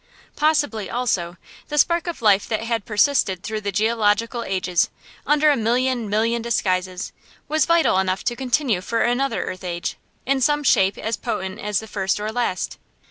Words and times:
Possibly, 0.35 0.89
also, 0.89 1.37
the 1.67 1.77
spark 1.77 2.07
of 2.07 2.23
life 2.23 2.47
that 2.49 2.63
had 2.63 2.87
persisted 2.87 3.43
through 3.43 3.61
the 3.61 3.71
geological 3.71 4.43
ages, 4.43 4.89
under 5.27 5.51
a 5.51 5.55
million 5.55 6.09
million 6.09 6.41
disguises, 6.41 7.11
was 7.47 7.67
vital 7.67 7.99
enough 7.99 8.23
to 8.23 8.35
continue 8.35 8.81
for 8.81 9.03
another 9.03 9.43
earth 9.43 9.63
age, 9.63 9.97
in 10.25 10.41
some 10.41 10.63
shape 10.63 10.97
as 10.97 11.17
potent 11.17 11.59
as 11.59 11.79
the 11.79 11.85
first 11.87 12.19
or 12.19 12.31
last. 12.31 12.79